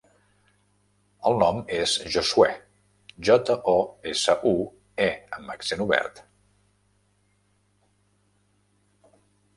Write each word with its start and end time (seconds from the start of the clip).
El 1.31 1.35
nom 1.41 1.59
és 1.79 1.93
Josuè: 2.15 2.47
jota, 3.29 3.57
o, 3.73 3.75
essa, 4.13 4.37
u, 4.53 4.65
e 5.09 5.13
amb 5.41 5.55
accent 5.57 5.87
obert. 5.89 6.23